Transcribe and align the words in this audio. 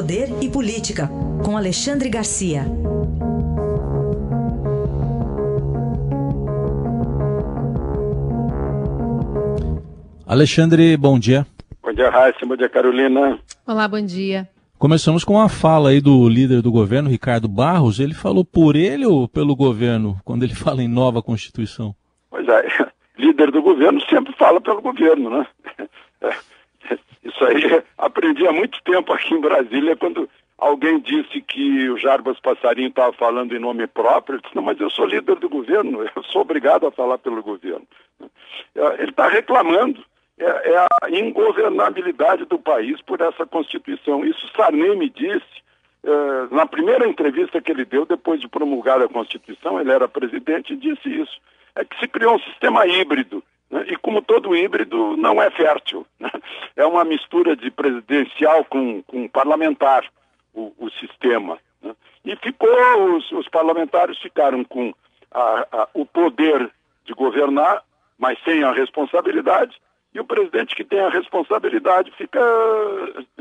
Poder 0.00 0.28
e 0.40 0.48
Política, 0.48 1.10
com 1.44 1.58
Alexandre 1.58 2.08
Garcia. 2.08 2.62
Alexandre, 10.26 10.96
bom 10.96 11.18
dia. 11.18 11.46
Bom 11.82 11.92
dia, 11.92 12.08
Raíssa. 12.08 12.46
Bom 12.46 12.56
dia, 12.56 12.70
Carolina. 12.70 13.38
Olá, 13.66 13.86
bom 13.86 14.00
dia. 14.00 14.48
Começamos 14.78 15.22
com 15.22 15.34
uma 15.34 15.50
fala 15.50 15.90
aí 15.90 16.00
do 16.00 16.26
líder 16.30 16.62
do 16.62 16.72
governo, 16.72 17.10
Ricardo 17.10 17.46
Barros. 17.46 18.00
Ele 18.00 18.14
falou 18.14 18.42
por 18.42 18.76
ele 18.76 19.04
ou 19.04 19.28
pelo 19.28 19.54
governo, 19.54 20.18
quando 20.24 20.44
ele 20.44 20.54
fala 20.56 20.82
em 20.82 20.88
nova 20.88 21.20
Constituição? 21.20 21.94
Pois 22.30 22.48
é, 22.48 22.66
líder 23.20 23.50
do 23.50 23.60
governo 23.60 24.00
sempre 24.08 24.32
fala 24.32 24.62
pelo 24.62 24.80
governo, 24.80 25.28
né? 25.28 25.46
Isso 27.22 27.44
aí 27.44 27.82
aprendi 27.98 28.46
há 28.46 28.52
muito 28.52 28.82
tempo 28.82 29.12
aqui 29.12 29.34
em 29.34 29.40
Brasília, 29.40 29.96
quando 29.96 30.28
alguém 30.58 31.00
disse 31.00 31.40
que 31.40 31.88
o 31.88 31.96
Jarbas 31.96 32.38
Passarinho 32.40 32.88
estava 32.88 33.12
falando 33.12 33.54
em 33.54 33.58
nome 33.58 33.86
próprio. 33.86 34.36
Eu 34.36 34.40
disse, 34.40 34.56
não, 34.56 34.62
mas 34.62 34.78
eu 34.80 34.90
sou 34.90 35.06
líder 35.06 35.36
do 35.36 35.48
governo, 35.48 36.02
eu 36.14 36.22
sou 36.24 36.42
obrigado 36.42 36.86
a 36.86 36.92
falar 36.92 37.18
pelo 37.18 37.42
governo. 37.42 37.86
Ele 38.74 39.10
está 39.10 39.28
reclamando 39.28 40.04
é, 40.38 40.44
é, 40.44 40.86
a 41.02 41.10
ingovernabilidade 41.10 42.44
do 42.44 42.58
país 42.58 43.00
por 43.02 43.20
essa 43.20 43.46
Constituição. 43.46 44.24
Isso 44.24 44.50
Sarney 44.56 44.96
me 44.96 45.08
disse 45.10 45.60
é, 46.02 46.54
na 46.54 46.66
primeira 46.66 47.06
entrevista 47.06 47.60
que 47.60 47.70
ele 47.70 47.84
deu 47.84 48.06
depois 48.06 48.40
de 48.40 48.48
promulgar 48.48 49.00
a 49.02 49.08
Constituição, 49.08 49.80
ele 49.80 49.92
era 49.92 50.08
presidente 50.08 50.72
e 50.72 50.76
disse 50.76 51.08
isso. 51.08 51.40
É 51.74 51.84
que 51.84 51.98
se 51.98 52.08
criou 52.08 52.34
um 52.34 52.40
sistema 52.40 52.86
híbrido. 52.86 53.42
Né? 53.70 53.84
E 53.88 53.96
como 53.96 54.20
todo 54.22 54.54
híbrido, 54.54 55.16
não 55.16 55.40
é 55.40 55.50
fértil. 55.50 56.06
Né? 56.18 56.30
É 56.76 56.84
uma 56.84 57.04
mistura 57.04 57.56
de 57.56 57.70
presidencial 57.70 58.64
com, 58.64 59.02
com 59.02 59.28
parlamentar, 59.28 60.04
o, 60.52 60.72
o 60.78 60.90
sistema. 60.90 61.58
Né? 61.82 61.94
E 62.24 62.36
ficou, 62.36 63.16
os, 63.16 63.30
os, 63.32 63.48
parlamentares 63.48 64.18
ficaram 64.18 64.64
com 64.64 64.92
a, 65.30 65.66
a, 65.72 65.88
o 65.94 66.04
poder 66.04 66.70
de 67.04 67.14
governar, 67.14 67.82
mas 68.18 68.38
sem 68.44 68.62
a 68.62 68.72
responsabilidade, 68.72 69.80
e 70.12 70.20
o 70.20 70.24
presidente 70.24 70.74
que 70.74 70.84
tem 70.84 71.00
a 71.00 71.08
responsabilidade 71.08 72.10
fica 72.12 72.40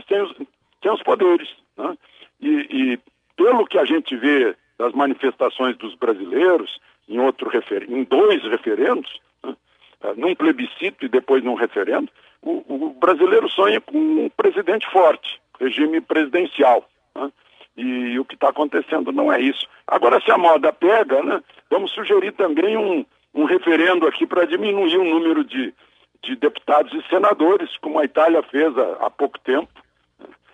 sem 0.08 0.22
os, 0.22 0.36
sem 0.82 0.92
os 0.92 1.04
poderes. 1.04 1.50
Né? 1.76 1.98
E, 2.40 2.50
e, 2.50 3.00
pelo 3.36 3.66
que 3.66 3.78
a 3.78 3.86
gente 3.86 4.16
vê 4.16 4.56
das 4.78 4.94
manifestações 4.94 5.76
dos 5.78 5.96
brasileiros, 5.96 6.80
em, 7.08 7.20
outro 7.20 7.50
refer... 7.50 7.90
em 7.90 8.04
dois 8.04 8.44
referendos? 8.44 9.20
Eh, 9.20 9.29
num 10.16 10.36
plebiscito 10.36 11.06
e 11.06 11.10
depois 11.10 11.44
num 11.44 11.56
referendo, 11.56 12.10
o, 12.42 12.64
o, 12.68 12.90
brasileiro 12.92 13.50
sonha 13.50 13.82
com 13.82 13.98
um 13.98 14.30
presidente 14.30 14.90
forte, 14.92 15.42
regime 15.60 16.00
presidencial. 16.02 16.88
Né? 17.16 17.32
E, 17.78 18.20
o 18.20 18.26
que 18.26 18.36
está 18.36 18.50
acontecendo 18.50 19.12
não 19.12 19.32
é 19.32 19.42
isso. 19.42 19.68
Agora, 19.86 20.22
se 20.22 20.32
a 20.32 20.38
moda 20.38 20.72
pega, 20.72 21.22
né, 21.22 21.42
vamos 21.70 21.92
sugerir 21.92 22.32
também 22.34 22.78
um, 22.78 23.06
um 23.34 23.44
referendo 23.44 24.08
aqui 24.08 24.26
para 24.26 24.46
diminuir 24.46 24.98
o 24.98 25.04
número 25.04 25.44
de, 25.44 25.74
de 26.24 26.36
deputados 26.36 26.94
e 26.94 27.08
senadores, 27.10 27.76
como 27.78 28.00
a 28.00 28.06
Itália 28.06 28.42
fez 28.44 28.78
há, 28.78 29.06
há 29.06 29.10
pouco 29.10 29.40
tempo. 29.40 29.70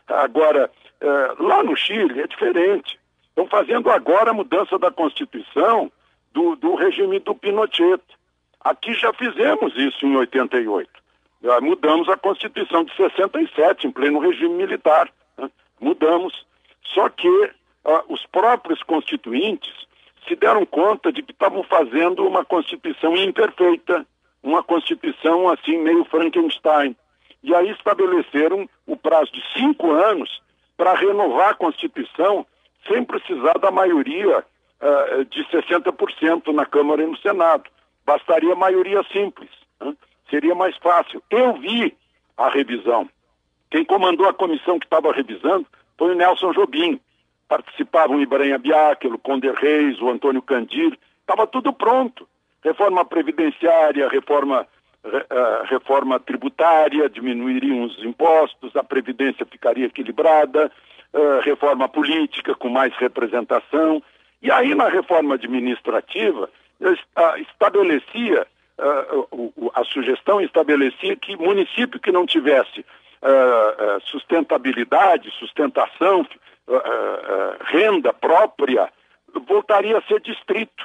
Agora, 0.08 0.70
é, 1.02 1.08
lá 1.40 1.64
no 1.64 1.76
Chile 1.76 2.22
é 2.22 2.28
diferente. 2.28 3.00
Estão 3.30 3.48
fazendo 3.48 3.90
agora 3.90 4.32
a 4.32 4.34
mudança 4.34 4.80
da 4.80 4.92
Constituição 4.92 5.92
do, 6.34 6.56
do 6.56 6.76
regime 6.76 7.20
do 7.20 7.36
Pinochet. 7.36 8.02
Aqui 8.66 8.95
já 8.95 9.13
fizemos 9.13 9.77
isso 9.77 10.08
em 10.08 10.16
88. 10.16 10.89
Já 11.44 11.61
mudamos 11.61 12.09
a 12.09 12.17
Constituição 12.17 12.83
de 12.83 12.95
67, 12.95 13.85
em 13.85 13.91
pleno 13.91 14.17
regime 14.17 14.55
militar. 14.55 15.08
Né? 15.38 15.52
Mudamos. 15.80 16.33
Só 16.83 17.08
que 17.09 17.30
uh, 17.30 17.52
os 18.09 18.25
próprios 18.25 18.81
constituintes 18.81 19.71
se 20.27 20.36
deram 20.36 20.66
conta 20.66 21.11
de 21.11 21.21
que 21.21 21.31
estavam 21.31 21.61
fazendo 21.61 22.25
uma 22.25 22.43
Constituição 22.43 23.15
imperfeita, 23.15 24.04
uma 24.42 24.64
Constituição 24.64 25.48
assim 25.48 25.77
meio 25.77 26.04
Frankenstein. 26.05 26.95
E 27.43 27.54
aí 27.54 27.70
estabeleceram 27.70 28.67
o 28.87 28.98
prazo 28.98 29.31
de 29.31 29.43
cinco 29.54 29.92
anos 29.92 30.42
para 30.75 30.95
renovar 30.95 31.49
a 31.49 31.54
Constituição 31.54 32.48
sem 32.87 33.04
precisar 33.04 33.59
da 33.59 33.70
maioria 33.70 34.39
uh, 34.39 35.25
de 35.25 35.43
60% 35.52 36.52
na 36.52 36.65
Câmara 36.65 37.04
e 37.04 37.05
no 37.05 37.17
Senado. 37.17 37.74
Bastaria 38.05 38.55
maioria 38.55 39.04
simples. 39.11 39.49
Né? 39.80 39.95
Seria 40.30 40.55
mais 40.55 40.76
fácil. 40.77 41.21
Eu 41.30 41.54
vi 41.54 41.95
a 42.38 42.49
revisão. 42.49 43.10
Quem 43.71 43.83
comandou 43.83 44.27
a 44.27 44.33
comissão 44.33 44.80
que 44.80 44.86
estava 44.86 45.11
revisando 45.11 45.66
foi 45.98 46.11
o 46.11 46.16
Nelson 46.16 46.54
Jobim. 46.54 46.99
Participavam 47.48 48.17
o 48.17 48.21
Ibrahim 48.21 48.58
Biac, 48.58 49.08
o 49.08 49.17
Conder 49.17 49.54
Reis, 49.54 49.99
o 50.02 50.10
Antônio 50.10 50.42
Candir. 50.42 50.98
Estava 51.21 51.48
tudo 51.48 51.73
pronto 51.73 52.27
reforma 52.66 53.05
previdenciária, 53.05 54.10
reforma, 54.10 54.67
uh, 55.04 55.66
reforma 55.70 56.20
tributária, 56.20 57.08
diminuiriam 57.08 57.83
os 57.83 58.04
impostos, 58.04 58.76
a 58.76 58.83
previdência 58.83 59.45
ficaria 59.45 59.86
equilibrada, 59.86 60.72
uh, 61.14 61.42
reforma 61.42 61.87
política 61.87 62.55
com 62.55 62.70
mais 62.70 62.92
representação. 62.95 64.02
E 64.42 64.52
aí, 64.52 64.73
na 64.73 64.89
reforma 64.89 65.36
administrativa, 65.36 66.49
estabelecia, 67.37 68.47
a 69.73 69.83
sugestão 69.86 70.41
estabelecia 70.41 71.15
que 71.15 71.36
município 71.36 71.99
que 71.99 72.11
não 72.11 72.25
tivesse 72.25 72.86
sustentabilidade, 74.05 75.31
sustentação, 75.39 76.27
renda 77.61 78.13
própria, 78.13 78.89
voltaria 79.47 79.97
a 79.97 80.02
ser 80.03 80.19
distrito. 80.21 80.83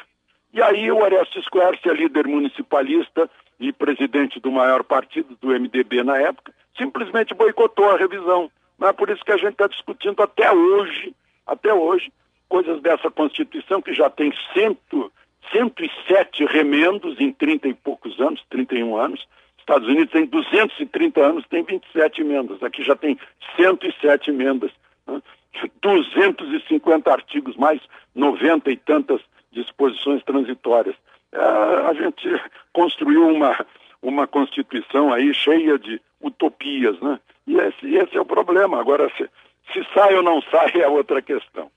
E 0.52 0.60
aí 0.60 0.90
o 0.90 0.98
Orestes 0.98 1.48
Quercia, 1.48 1.92
líder 1.92 2.26
municipalista 2.26 3.30
e 3.58 3.72
presidente 3.72 4.40
do 4.40 4.50
maior 4.50 4.82
partido 4.82 5.36
do 5.40 5.48
MDB 5.48 6.02
na 6.02 6.18
época, 6.18 6.52
simplesmente 6.76 7.34
boicotou 7.34 7.90
a 7.90 7.96
revisão. 7.96 8.50
Não 8.78 8.88
é 8.88 8.92
por 8.92 9.10
isso 9.10 9.24
que 9.24 9.32
a 9.32 9.36
gente 9.36 9.52
está 9.52 9.66
discutindo 9.66 10.22
até 10.22 10.50
hoje, 10.50 11.14
até 11.46 11.72
hoje, 11.72 12.10
coisas 12.48 12.80
dessa 12.80 13.10
Constituição 13.10 13.82
que 13.82 13.92
já 13.92 14.08
tem 14.08 14.32
cento, 14.54 15.12
107 15.52 16.44
remendos 16.46 17.18
em 17.20 17.32
30 17.32 17.68
e 17.68 17.74
poucos 17.74 18.18
anos, 18.20 18.42
31 18.50 18.96
anos. 18.96 19.26
Estados 19.58 19.88
Unidos 19.88 20.10
tem 20.10 20.26
230 20.26 21.20
anos, 21.20 21.44
tem 21.48 21.62
27 21.62 22.20
emendas. 22.20 22.62
Aqui 22.62 22.82
já 22.82 22.96
tem 22.96 23.18
107 23.56 24.30
emendas. 24.30 24.70
Né? 25.06 25.22
250 25.82 27.10
artigos, 27.10 27.56
mais 27.56 27.80
90 28.14 28.70
e 28.70 28.76
tantas 28.76 29.20
disposições 29.52 30.22
transitórias. 30.24 30.96
É, 31.32 31.38
a 31.38 31.94
gente 31.94 32.28
construiu 32.72 33.28
uma, 33.28 33.66
uma 34.02 34.26
Constituição 34.26 35.12
aí 35.12 35.32
cheia 35.34 35.78
de 35.78 36.00
utopias, 36.20 37.00
né? 37.00 37.18
E 37.46 37.56
esse, 37.56 37.94
esse 37.94 38.16
é 38.16 38.20
o 38.20 38.26
problema. 38.26 38.80
Agora, 38.80 39.10
se, 39.16 39.28
se 39.72 39.86
sai 39.94 40.14
ou 40.14 40.22
não 40.22 40.40
sai 40.50 40.80
é 40.80 40.88
outra 40.88 41.22
questão. 41.22 41.70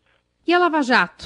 E 0.46 0.54
a 0.54 0.60
Lava 0.60 0.82
Jato? 0.82 1.26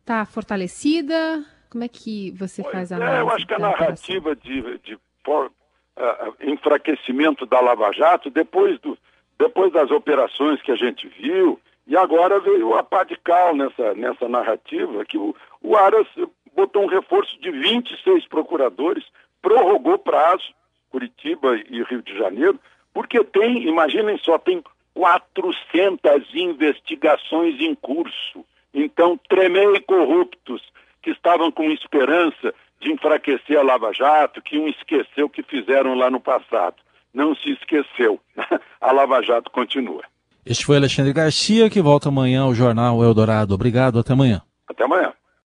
Está 0.00 0.24
fortalecida? 0.24 1.44
Como 1.70 1.84
é 1.84 1.88
que 1.88 2.32
você 2.32 2.62
pois 2.62 2.74
faz 2.74 2.92
a 2.92 2.96
análise? 2.96 3.16
É, 3.16 3.22
eu 3.22 3.30
acho 3.30 3.46
que 3.46 3.54
a 3.54 3.58
narrativa 3.58 4.36
de, 4.36 4.78
de 4.78 4.98
for, 5.24 5.46
uh, 5.46 6.34
enfraquecimento 6.40 7.46
da 7.46 7.60
Lava 7.60 7.92
Jato, 7.92 8.28
depois, 8.28 8.78
do, 8.80 8.98
depois 9.38 9.72
das 9.72 9.90
operações 9.90 10.60
que 10.62 10.72
a 10.72 10.76
gente 10.76 11.06
viu, 11.20 11.60
e 11.86 11.96
agora 11.96 12.40
veio 12.40 12.74
a 12.74 12.82
pá 12.82 13.04
de 13.04 13.16
cal 13.16 13.54
nessa, 13.54 13.94
nessa 13.94 14.28
narrativa, 14.28 15.04
que 15.04 15.16
o, 15.16 15.34
o 15.62 15.76
Aras 15.76 16.06
botou 16.54 16.82
um 16.82 16.88
reforço 16.88 17.40
de 17.40 17.50
26 17.50 18.26
procuradores, 18.26 19.04
prorrogou 19.40 19.98
prazo, 19.98 20.52
Curitiba 20.90 21.56
e 21.68 21.82
Rio 21.84 22.02
de 22.02 22.18
Janeiro, 22.18 22.58
porque 22.92 23.22
tem, 23.22 23.62
imaginem 23.68 24.18
só, 24.18 24.38
tem 24.38 24.62
400 24.94 26.34
investigações 26.34 27.60
em 27.60 27.74
curso. 27.76 28.44
Então, 28.74 29.18
tremei 29.28 29.80
corruptos 29.80 30.62
que 31.02 31.10
estavam 31.10 31.50
com 31.50 31.70
esperança 31.70 32.54
de 32.80 32.90
enfraquecer 32.92 33.58
a 33.58 33.62
Lava 33.62 33.92
Jato, 33.92 34.40
que 34.42 34.58
um 34.58 34.68
esqueceu 34.68 35.26
o 35.26 35.30
que 35.30 35.42
fizeram 35.42 35.94
lá 35.94 36.10
no 36.10 36.20
passado. 36.20 36.76
Não 37.12 37.34
se 37.34 37.50
esqueceu. 37.50 38.20
a 38.80 38.92
Lava 38.92 39.22
Jato 39.22 39.50
continua. 39.50 40.02
Este 40.44 40.64
foi 40.64 40.76
Alexandre 40.76 41.12
Garcia, 41.12 41.68
que 41.68 41.82
volta 41.82 42.08
amanhã 42.08 42.42
ao 42.42 42.54
Jornal 42.54 43.02
Eldorado. 43.02 43.54
Obrigado, 43.54 43.98
até 43.98 44.12
amanhã. 44.12 44.40
Até 44.68 44.84
amanhã. 44.84 45.12